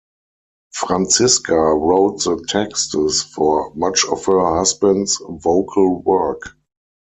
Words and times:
Franziska 0.73 1.53
wrote 1.53 2.23
the 2.23 2.43
texts 2.47 3.21
for 3.35 3.71
much 3.75 4.03
of 4.05 4.25
her 4.25 4.55
husband's 4.55 5.21
vocal 5.29 6.01
work. 6.01 6.57